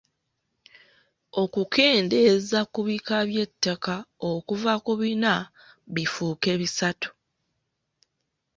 Okukendeeza 1.41 2.59
ku 2.71 2.79
bika 2.87 3.17
by’ettaka 3.29 3.95
okuva 4.31 4.73
ku 4.85 4.93
bina 4.99 5.33
bifuuke 5.93 6.51
bisatu. 6.61 7.09